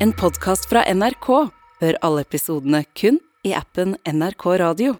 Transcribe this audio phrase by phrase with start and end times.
[0.00, 1.26] En podkast fra NRK.
[1.82, 4.92] Hør alle episodene kun i appen NRK Radio.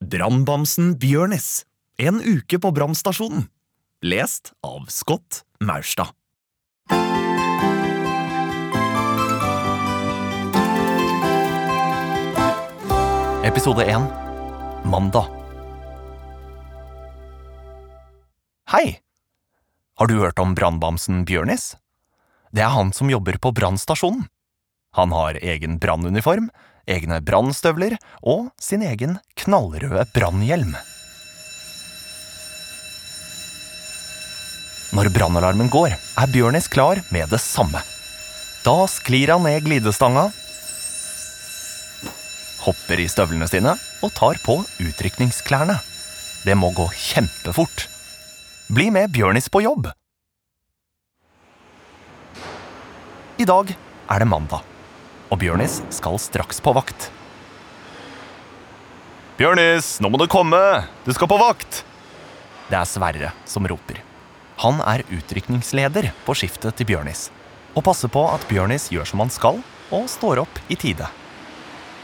[0.00, 1.66] Brannbamsen Bjørnis.
[2.00, 3.44] En uke på brannstasjonen.
[4.00, 6.14] Lest av Scott Maurstad.
[13.44, 14.08] Episode 1
[14.88, 15.28] Mandag
[18.72, 18.96] Hei!
[20.00, 21.74] Har du hørt om brannbamsen Bjørnis?
[22.54, 24.26] Det er han som jobber på brannstasjonen.
[24.96, 26.48] Han har egen brannuniform,
[26.88, 30.72] egne brannstøvler og sin egen knallrøde brannhjelm.
[34.96, 37.82] Når brannalarmen går, er Bjørnis klar med det samme.
[38.64, 40.30] Da sklir han ned glidestanga,
[42.64, 45.78] hopper i støvlene sine og tar på utrykningsklærne.
[46.44, 47.86] Det må gå kjempefort.
[48.72, 49.88] Bli med Bjørnis på jobb!
[53.38, 54.64] I dag er det mandag,
[55.30, 57.04] og Bjørnis skal straks på vakt.
[59.38, 60.58] Bjørnis, nå må du komme!
[61.06, 61.84] Du skal på vakt!
[62.66, 64.00] Det er Sverre som roper.
[64.58, 67.28] Han er utrykningsleder på skiftet til Bjørnis,
[67.78, 69.60] og passer på at Bjørnis gjør som han skal,
[69.94, 71.06] og står opp i tide.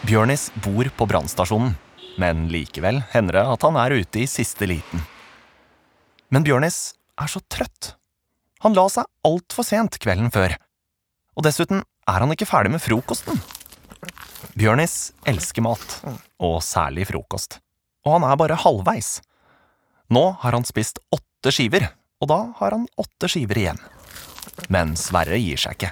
[0.06, 1.74] Bjørnis bor på brannstasjonen,
[2.14, 5.02] men likevel hender det at han er ute i siste liten.
[6.30, 7.96] Men Bjørnis er så trøtt.
[8.62, 10.54] Han la seg altfor sent kvelden før.
[11.34, 13.40] Og dessuten er han ikke ferdig med frokosten.
[14.54, 15.98] Bjørnis elsker mat,
[16.38, 17.58] og særlig frokost.
[18.06, 19.16] Og han er bare halvveis.
[20.14, 21.88] Nå har han spist åtte skiver,
[22.22, 23.80] og da har han åtte skiver igjen.
[24.70, 25.90] Men Sverre gir seg ikke.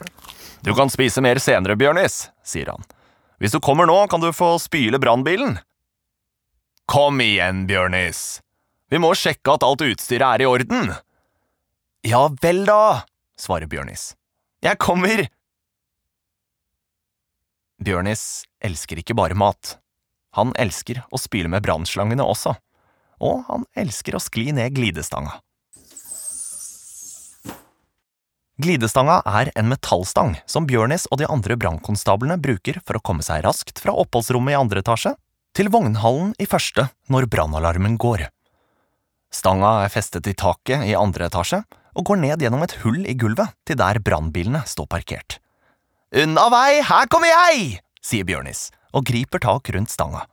[0.62, 2.84] Du kan spise mer senere, Bjørnis, sier han.
[3.42, 5.56] Hvis du kommer nå, kan du få spyle brannbilen.
[6.86, 8.38] Kom igjen, Bjørnis.
[8.92, 10.92] Vi må sjekke at alt utstyret er i orden.
[12.06, 13.02] Ja vel da,
[13.40, 14.12] svarer Bjørnis.
[14.62, 15.24] Jeg kommer.
[17.82, 19.78] Bjørnis elsker ikke bare mat.
[20.38, 22.54] Han elsker å spyle med brannslangene også.
[23.26, 25.40] Og han elsker å skli ned glidestanga.
[28.62, 33.42] Glidestanga er en metallstang som Bjørnis og de andre brannkonstablene bruker for å komme seg
[33.42, 35.16] raskt fra oppholdsrommet i andre etasje
[35.58, 38.28] til vognhallen i første når brannalarmen går.
[39.34, 43.16] Stanga er festet i taket i andre etasje og går ned gjennom et hull i
[43.18, 45.38] gulvet til der brannbilene står parkert.
[46.12, 47.80] Unna vei, her kommer jeg!
[48.02, 50.26] sier Bjørnis og griper tak rundt stanga.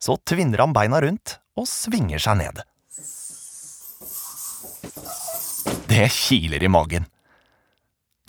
[0.00, 2.60] Så tvinner han beina rundt og svinger seg ned.
[5.90, 7.06] Det kiler i magen.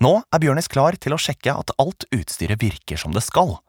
[0.01, 3.59] Nå er Bjørnis klar til å sjekke at alt utstyret virker som det skal.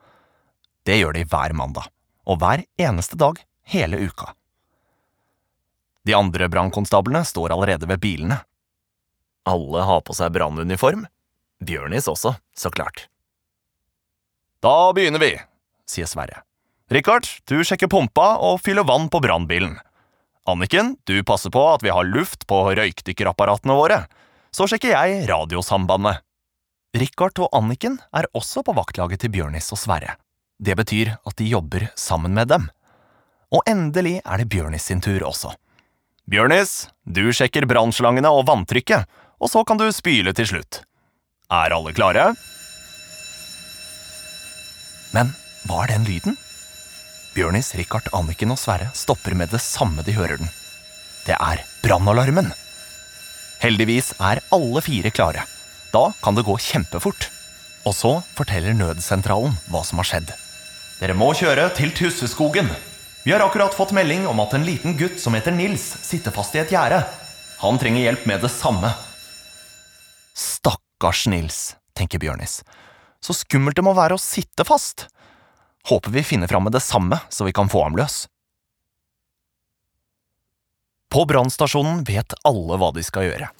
[0.86, 1.90] Det gjør de hver mandag,
[2.24, 3.38] og hver eneste dag
[3.74, 4.32] hele uka.
[6.08, 8.40] De andre brannkonstablene står allerede ved bilene.
[9.48, 11.06] Alle har på seg brannuniform.
[11.62, 13.06] Bjørnis også, så klart.
[14.62, 15.34] Da begynner vi,
[15.88, 16.42] sier Sverre.
[16.92, 19.78] Richard, du sjekker pumpa og fyller vann på brannbilen.
[20.46, 24.02] Anniken, du passer på at vi har luft på røykdykkerapparatene våre.
[24.54, 26.20] Så sjekker jeg radiosambandet.
[26.98, 30.18] Richard og Anniken er også på vaktlaget til Bjørnis og Sverre.
[30.62, 32.68] Det betyr at de jobber sammen med dem.
[33.52, 35.54] Og endelig er det Bjørnis sin tur også.
[36.30, 39.08] Bjørnis, du sjekker brannslangene og vanntrykket,
[39.42, 40.82] og så kan du spyle til slutt.
[41.52, 42.30] Er alle klare?
[45.12, 45.34] Men
[45.66, 46.38] hva er den lyden?
[47.34, 50.52] Bjørnis, Richard, Anniken og Sverre stopper med det samme de hører den.
[51.26, 52.52] Det er brannalarmen.
[53.62, 55.44] Heldigvis er alle fire klare.
[55.92, 57.28] Da kan det gå kjempefort.
[57.86, 60.32] Og så forteller nødsentralen hva som har skjedd.
[61.00, 62.68] Dere må kjøre til Tusseskogen.
[63.22, 66.54] Vi har akkurat fått melding om at en liten gutt som heter Nils, sitter fast
[66.54, 67.02] i et gjerde.
[67.62, 68.90] Han trenger hjelp med det samme.
[71.02, 72.60] Stakkars Nils, tenker Bjørnis.
[73.20, 75.08] Så skummelt det må være å sitte fast.
[75.90, 78.28] Håper vi finner fram med det samme, så vi kan få ham løs.
[81.10, 83.50] På brannstasjonen vet alle hva de skal gjøre.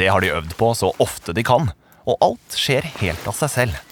[0.00, 1.68] Det har de øvd på så ofte de kan,
[2.08, 3.84] og alt skjer helt av seg selv.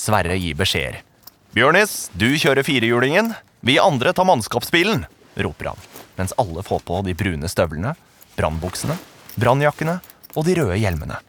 [0.00, 1.04] Sverre gir beskjeder.
[1.52, 3.34] Bjørnis, du kjører firehjulingen.
[3.60, 5.04] Vi andre tar mannskapsbilen,
[5.36, 5.86] roper han,
[6.16, 7.92] mens alle får på de brune støvlene,
[8.40, 8.96] brannbuksene,
[9.36, 10.00] brannjakkene
[10.32, 11.20] og de røde hjelmene.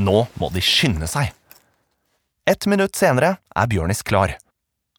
[0.00, 1.32] Nå må de skynde seg.
[2.48, 4.36] Et minutt senere er Bjørnis klar.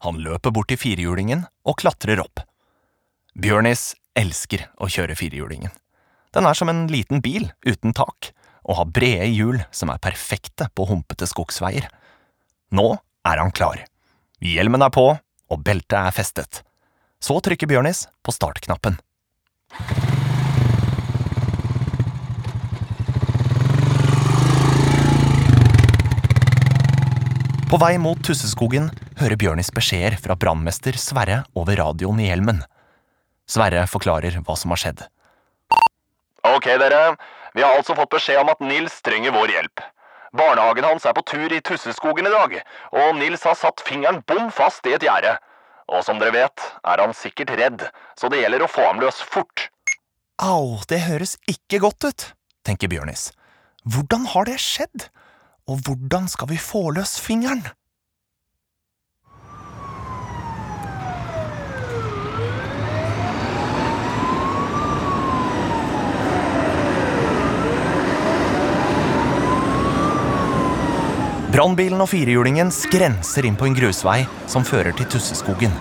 [0.04, 2.44] Han løper bort til firehjulingen og klatrer opp.
[3.34, 5.74] Bjørnis elsker å kjøre firehjulingen.
[6.34, 8.32] Den er som en liten bil uten tak,
[8.64, 11.90] og har brede hjul som er perfekte på humpete skogsveier.
[12.74, 12.88] Nå
[13.28, 13.84] er han klar.
[14.44, 16.64] Hjelmen er på, og beltet er festet.
[17.24, 18.98] Så trykker Bjørnis på startknappen.
[27.74, 32.60] På vei mot Tusseskogen hører Bjørnis beskjeder fra brannmester Sverre over radioen i hjelmen.
[33.50, 35.00] Sverre forklarer hva som har skjedd.
[36.46, 37.00] Ok, dere.
[37.58, 39.82] Vi har altså fått beskjed om at Nils trenger vår hjelp.
[40.38, 42.54] Barnehagen hans er på tur i Tusseskogen i dag,
[42.94, 45.34] og Nils har satt fingeren bom fast i et gjerde.
[45.90, 49.26] Og som dere vet, er han sikkert redd, så det gjelder å få ham løs
[49.34, 49.66] fort.
[50.38, 52.30] Au, det høres ikke godt ut,
[52.70, 53.32] tenker Bjørnis.
[53.90, 55.10] Hvordan har det skjedd?
[55.72, 57.64] Og hvordan skal vi få løs fingeren?
[71.54, 75.72] Brannbilen og firehjulingen skrenser inn på en grusvei som fører til Tusseskogen.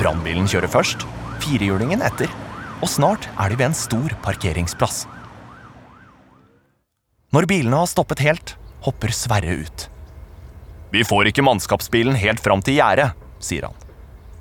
[0.00, 1.04] Brannbilen kjører først,
[1.44, 2.32] firehjulingen etter,
[2.80, 5.04] og snart er de ved en stor parkeringsplass.
[7.36, 8.54] Når bilene har stoppet helt,
[8.84, 9.88] hopper Sverre ut.
[10.90, 13.12] Vi får ikke mannskapsbilen helt fram til gjerdet,
[13.44, 13.76] sier han.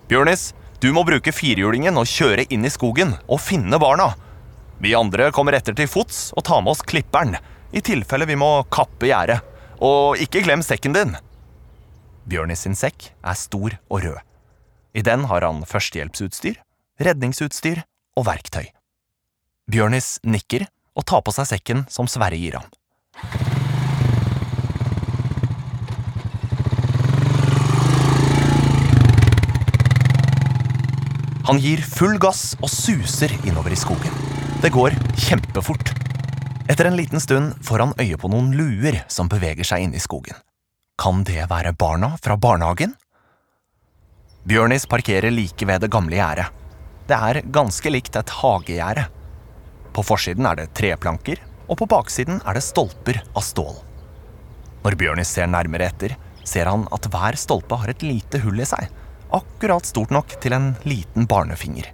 [0.07, 4.13] Bjørnis, du må bruke firehjulingen og kjøre inn i skogen og finne barna.
[4.79, 7.35] Vi andre kommer etter til fots og tar med oss klipperen,
[7.73, 9.41] i tilfelle vi må kappe gjerdet.
[9.83, 11.17] Og ikke glem sekken din.
[12.27, 14.17] Bjørnis sin sekk er stor og rød.
[14.97, 16.57] I den har han førstehjelpsutstyr,
[17.03, 17.83] redningsutstyr
[18.17, 18.65] og verktøy.
[19.69, 20.65] Bjørnis nikker
[20.97, 23.56] og tar på seg sekken som Sverre gir ham.
[31.47, 34.11] Han gir full gass og suser innover i skogen.
[34.59, 35.93] Det går kjempefort.
[36.67, 40.01] Etter en liten stund får han øye på noen luer som beveger seg inn i
[40.03, 40.35] skogen.
[40.99, 42.97] Kan det være barna fra barnehagen?
[44.43, 46.49] Bjørnis parkerer like ved det gamle gjerdet.
[47.07, 49.07] Det er ganske likt et hagegjerde.
[49.95, 51.39] På forsiden er det treplanker,
[51.71, 53.75] og på baksiden er det stolper av stål.
[54.83, 58.67] Når Bjørnis ser nærmere etter, ser han at hver stolpe har et lite hull i
[58.67, 58.91] seg,
[59.35, 61.91] akkurat stort nok til en liten barnefinger.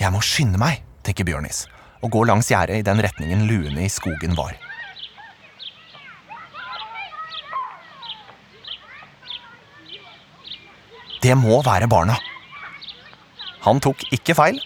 [0.00, 1.64] Jeg må skynde meg, tenker Bjørnis,
[2.04, 4.56] og går langs gjerdet i den retningen luene i skogen var.
[11.24, 12.18] Det må være barna.
[13.64, 14.60] Han tok ikke feil.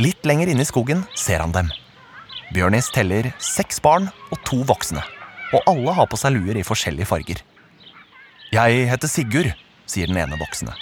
[0.00, 1.68] Litt lenger inne i skogen ser han dem.
[2.54, 5.04] Bjørnis teller seks barn og to voksne,
[5.54, 7.44] og alle har på seg luer i forskjellige farger.
[8.50, 9.52] Jeg heter Sigurd,
[9.86, 10.74] sier den ene voksne.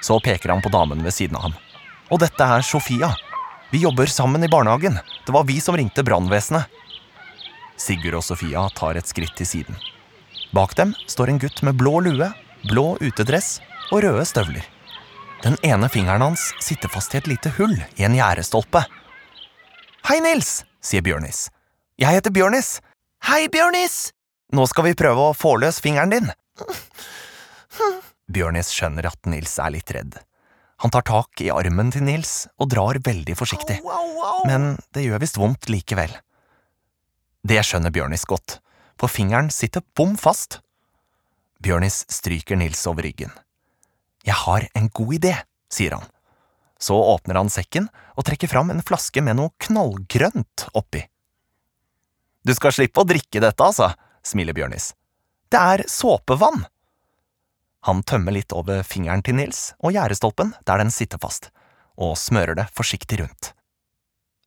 [0.00, 1.56] Så peker han på damen ved siden av ham.
[2.10, 3.12] Og dette er Sofia.
[3.70, 4.98] Vi jobber sammen i barnehagen.
[5.26, 6.66] Det var vi som ringte brannvesenet.
[7.80, 9.78] Sigurd og Sofia tar et skritt til siden.
[10.52, 12.26] Bak dem står en gutt med blå lue,
[12.66, 13.60] blå utedress
[13.92, 14.66] og røde støvler.
[15.44, 18.82] Den ene fingeren hans sitter fast i et lite hull i en gjerdestolpe.
[20.08, 21.46] Hei, Nils, sier Bjørnis.
[22.00, 22.80] Jeg heter Bjørnis.
[23.28, 24.10] Hei, Bjørnis!
[24.52, 26.30] Nå skal vi prøve å få løs fingeren din.
[28.30, 30.18] Bjørnis skjønner at Nils er litt redd.
[30.80, 33.80] Han tar tak i armen til Nils og drar veldig forsiktig,
[34.48, 36.14] men det gjør visst vondt likevel.
[37.44, 38.58] Det skjønner Bjørnis godt,
[39.00, 40.60] for fingeren sitter bom fast.
[41.60, 43.32] Bjørnis stryker Nils over ryggen.
[44.24, 45.34] Jeg har en god idé,
[45.72, 46.08] sier han.
[46.80, 51.02] Så åpner han sekken og trekker fram en flaske med noe knallgrønt oppi.
[52.40, 53.90] Du skal slippe å drikke dette, altså,
[54.24, 54.94] smiler Bjørnis.
[55.52, 56.62] Det er såpevann.
[57.88, 61.48] Han tømmer litt over fingeren til Nils og gjerdestolpen der den sitter fast,
[61.96, 63.52] og smører det forsiktig rundt.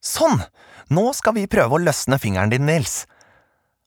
[0.04, 0.42] Sånn!
[0.94, 3.06] Nå skal vi prøve å løsne fingeren din, Nils.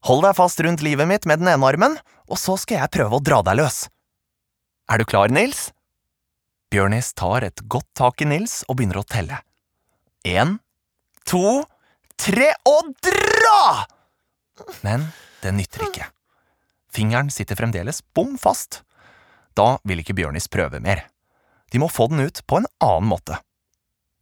[0.09, 3.19] Hold deg fast rundt livet mitt med den ene armen, og så skal jeg prøve
[3.19, 3.85] å dra deg løs.
[4.89, 5.69] Er du klar, Nils?
[6.73, 9.43] Bjørnis tar et godt tak i Nils og begynner å telle.
[10.27, 10.57] En,
[11.29, 11.63] to,
[12.19, 13.87] tre og dra!
[14.83, 15.11] Men
[15.45, 16.09] det nytter ikke.
[16.97, 18.86] Fingeren sitter fremdeles bom fast.
[19.57, 21.07] Da vil ikke Bjørnis prøve mer.
[21.73, 23.41] De må få den ut på en annen måte.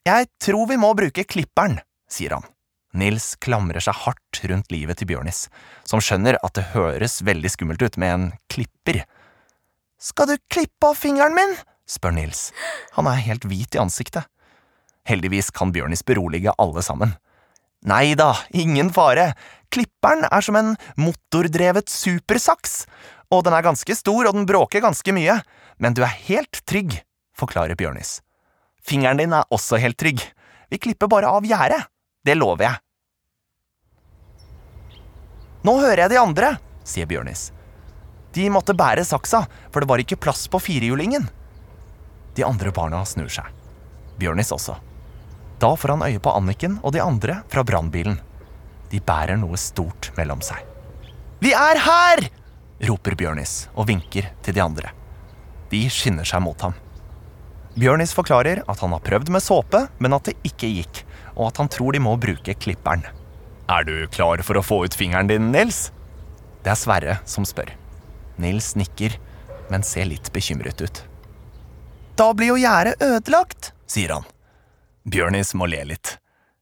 [0.06, 2.46] Jeg tror vi må bruke klipperen, sier han.
[2.94, 5.48] Nils klamrer seg hardt rundt livet til Bjørnis,
[5.88, 9.02] som skjønner at det høres veldig skummelt ut med en klipper.
[9.98, 11.56] Skal du klippe av fingeren min?
[11.90, 12.46] spør Nils.
[12.94, 14.28] Han er helt hvit i ansiktet.
[15.08, 17.16] Heldigvis kan Bjørnis berolige alle sammen.
[17.84, 19.32] Nei da, ingen fare.
[19.74, 22.84] Klipperen er som en motordrevet supersaks,
[23.34, 25.40] og den er ganske stor og den bråker ganske mye,
[25.82, 27.00] men du er helt trygg,
[27.36, 28.20] forklarer Bjørnis.
[28.84, 30.22] Fingeren din er også helt trygg.
[30.70, 31.82] Vi klipper bare av gjerdet.
[32.24, 32.80] Det lover jeg.
[35.64, 36.50] Nå hører jeg de andre,
[36.84, 37.48] sier Bjørnis.
[38.36, 41.28] De måtte bære saksa, for det var ikke plass på firehjulingen.
[42.36, 43.46] De andre barna snur seg.
[44.20, 44.76] Bjørnis også.
[45.62, 48.18] Da får han øye på Anniken og de andre fra brannbilen.
[48.90, 50.60] De bærer noe stort mellom seg.
[51.40, 52.26] Vi er her!
[52.88, 54.90] Roper Bjørnis og vinker til de andre.
[55.70, 56.74] De skynder seg mot ham.
[57.74, 61.02] Bjørnis forklarer at han har prøvd med såpe, men at det ikke gikk,
[61.34, 63.02] og at han tror de må bruke klipperen.
[63.66, 65.88] Er du klar for å få ut fingeren din, Nils?
[66.62, 67.72] Det er Sverre som spør.
[68.38, 69.16] Nils nikker,
[69.72, 71.02] men ser litt bekymret ut.
[72.14, 74.28] Da blir jo gjerdet ødelagt, sier han.
[75.04, 76.18] Bjørnis må le litt.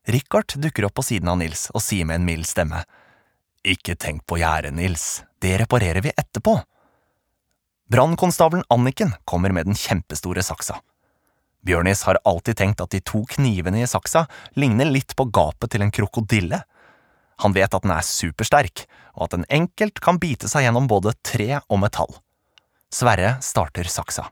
[0.08, 2.80] Richard dukker opp på siden av Nils og sier med en mild stemme.
[3.62, 6.56] Ikke tenk på gjerdet, Nils, det reparerer vi etterpå.
[7.92, 10.80] Brannkonstabelen Anniken kommer med den kjempestore saksa.
[11.62, 14.24] Bjørnis har alltid tenkt at de to knivene i saksa
[14.58, 16.58] ligner litt på gapet til en krokodille.
[17.44, 18.82] Han vet at den er supersterk,
[19.14, 22.10] og at den enkelt kan bite seg gjennom både tre og metall.
[22.90, 24.26] Sverre starter saksa.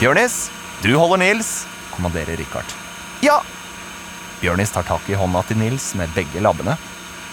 [0.00, 0.46] Bjørnis,
[0.80, 2.76] du holder Nils, kommanderer Richard.
[3.20, 3.42] Ja!
[4.38, 6.76] Bjørnis tar tak i hånda til Nils med begge labbene.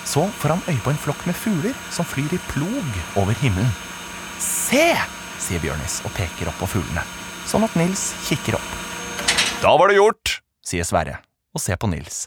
[0.06, 3.70] Så får han øye på en flokk med fugler som flyr i plog over himmelen.
[4.42, 4.94] Se!
[5.46, 7.04] sier Bjørnis og peker opp på fuglene,
[7.46, 8.72] sånn at Nils kikker opp.
[9.62, 11.20] Da var det gjort, sier Sverre
[11.56, 12.26] og ser på Nils.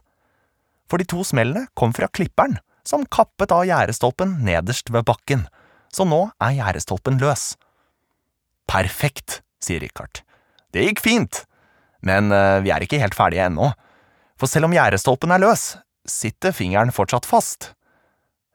[0.89, 5.45] For de to smellene kom fra klipperen, som kappet av gjerdestolpen nederst ved bakken,
[5.93, 7.51] så nå er gjerdestolpen løs.
[8.69, 10.23] Perfekt, sier Richard.
[10.73, 11.43] Det gikk fint,
[12.05, 13.73] men uh, vi er ikke helt ferdige ennå,
[14.39, 15.73] for selv om gjerdestolpen er løs,
[16.09, 17.73] sitter fingeren fortsatt fast.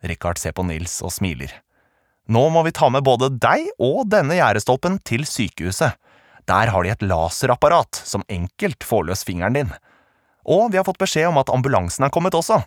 [0.04, 1.52] Richard ser på Nils og smiler.
[2.32, 6.00] Nå må vi ta med både deg og denne gjerdestolpen til sykehuset.
[6.48, 9.74] Der har de et laserapparat som enkelt får løs fingeren din.
[10.44, 12.62] Og vi har fått beskjed om at ambulansen er kommet også.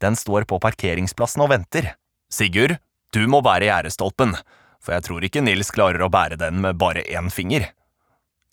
[0.00, 1.94] Den står på parkeringsplassen og venter.
[2.32, 2.78] Sigurd,
[3.12, 4.36] du må bære gjerdestolpen,
[4.80, 7.70] for jeg tror ikke Nils klarer å bære den med bare én finger.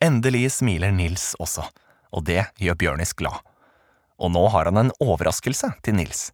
[0.03, 1.67] Endelig smiler Nils også,
[2.11, 3.43] og det gjør Bjørnis glad.
[4.21, 6.29] Og nå har han en overraskelse til Nils.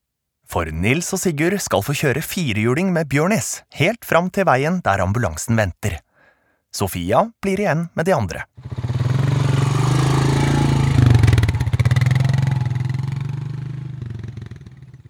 [0.52, 5.04] For Nils og Sigurd skal få kjøre firehjuling med Bjørnis helt fram til veien der
[5.04, 6.02] ambulansen venter.
[6.76, 8.46] Sofia blir igjen med de andre.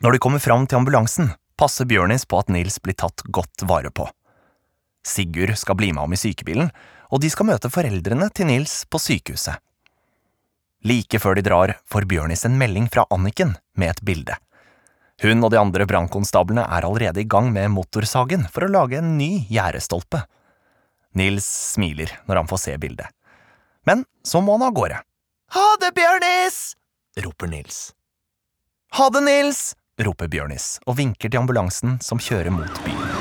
[0.02, 3.92] Når de kommer fram til ambulansen, passer Bjørnis på at Nils blir tatt godt vare
[3.94, 4.08] på.
[5.06, 6.72] Sigurd skal bli med ham i sykebilen,
[7.14, 9.62] og de skal møte foreldrene til Nils på sykehuset.
[10.88, 14.38] Like før de drar, får Bjørnis en melding fra Anniken med et bilde.
[15.22, 19.14] Hun og de andre brannkonstablene er allerede i gang med motorsagen for å lage en
[19.20, 20.24] ny gjerdestolpe.
[21.14, 23.12] Nils smiler når han får se bildet.
[23.86, 25.02] Men så må han av gårde.
[25.54, 26.60] Ha det, Bjørnis!
[27.22, 27.92] roper Nils.
[28.98, 29.64] Ha det, Nils!
[30.02, 33.21] roper Bjørnis og vinker til ambulansen som kjører mot byen.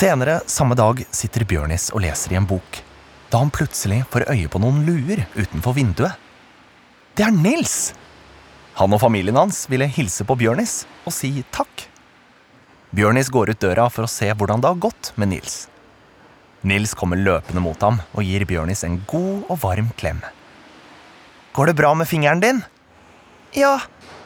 [0.00, 2.78] Senere samme dag sitter Bjørnis og leser i en bok,
[3.28, 6.14] da han plutselig får øye på noen luer utenfor vinduet.
[7.12, 7.90] Det er Nils!
[8.78, 11.84] Han og familien hans ville hilse på Bjørnis og si takk.
[12.96, 15.58] Bjørnis går ut døra for å se hvordan det har gått med Nils.
[16.64, 20.24] Nils kommer løpende mot ham og gir Bjørnis en god og varm klem.
[21.52, 22.64] Går det bra med fingeren din?
[23.52, 23.76] Ja,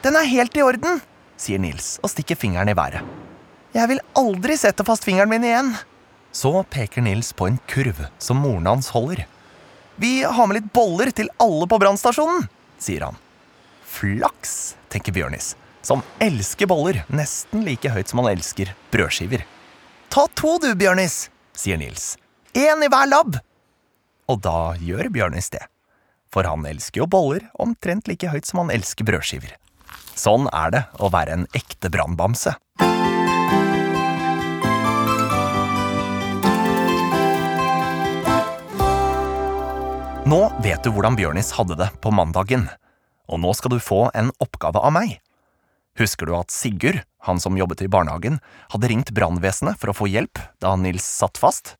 [0.07, 1.03] den er helt i orden,
[1.35, 3.24] sier Nils og stikker fingeren i været.
[3.75, 5.73] Jeg vil aldri sette fast fingeren min igjen.
[6.35, 9.25] Så peker Nils på en kurv som moren hans holder.
[9.97, 12.47] Vi har med litt boller til alle på brannstasjonen,
[12.79, 13.19] sier han.
[13.87, 15.53] Flaks, tenker Bjørnis,
[15.83, 19.43] som elsker boller nesten like høyt som han elsker brødskiver.
[20.11, 22.15] Ta to du, Bjørnis, sier Nils.
[22.55, 23.39] Én i hver labb.
[24.31, 25.67] Og da gjør Bjørnis det.
[26.31, 29.55] For han elsker jo boller omtrent like høyt som han elsker brødskiver.
[30.15, 32.55] Sånn er det å være en ekte brannbamse.
[40.25, 42.63] Nå vet du hvordan Bjørnis hadde det på mandagen,
[43.29, 45.19] og nå skal du få en oppgave av meg.
[46.01, 48.39] Husker du at Sigurd, han som jobbet i barnehagen,
[48.73, 51.75] hadde ringt brannvesenet for å få hjelp da Nils satt fast?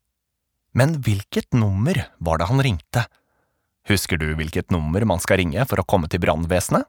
[0.77, 3.07] Men hvilket nummer var det han ringte?
[3.89, 6.85] Husker du hvilket nummer man skal ringe for å komme til brannvesenet?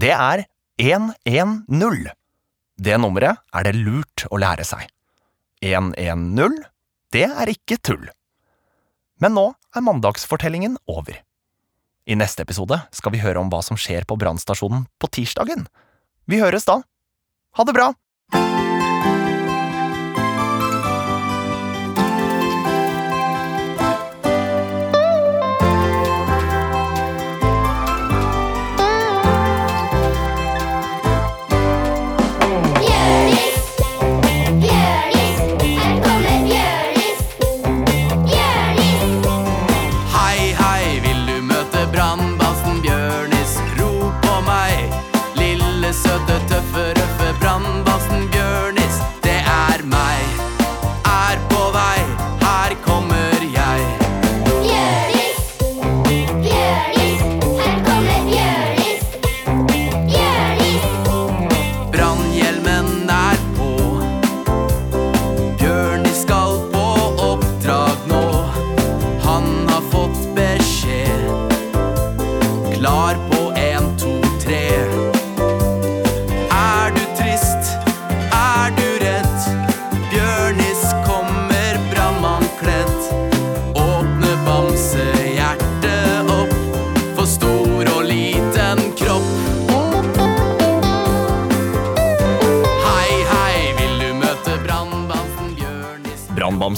[0.00, 0.46] Det er
[0.80, 2.12] 110.
[2.80, 4.88] Det nummeret er det lurt å lære seg.
[5.60, 6.62] 110,
[7.12, 8.08] det er ikke tull.
[9.20, 11.18] Men nå er mandagsfortellingen over.
[12.06, 15.68] I neste episode skal vi høre om hva som skjer på brannstasjonen på tirsdagen.
[16.26, 16.80] Vi høres da.
[17.58, 17.92] Ha det bra!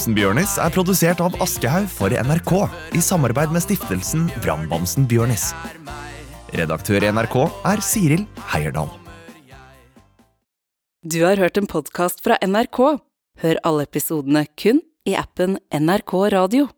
[0.05, 2.51] Brannbamsen Bjørnis er produsert av Aschehoug for NRK
[2.93, 5.47] i samarbeid med stiftelsen Brannbamsen Bjørnis.
[6.53, 8.91] Redaktør i NRK er Siril Heierdal.
[11.01, 13.01] Du har hørt en podkast fra NRK.
[13.41, 16.69] Hør alle episodene kun i appen NRK Radio.